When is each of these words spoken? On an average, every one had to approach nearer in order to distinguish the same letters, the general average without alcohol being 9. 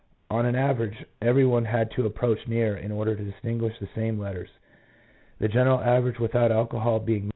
On 0.31 0.47
an 0.47 0.55
average, 0.55 1.05
every 1.21 1.45
one 1.45 1.63
had 1.63 1.91
to 1.91 2.07
approach 2.07 2.47
nearer 2.47 2.75
in 2.75 2.91
order 2.91 3.15
to 3.15 3.23
distinguish 3.23 3.77
the 3.77 3.87
same 3.93 4.17
letters, 4.17 4.49
the 5.37 5.47
general 5.47 5.79
average 5.79 6.17
without 6.17 6.51
alcohol 6.51 6.97
being 6.99 7.27
9. 7.27 7.29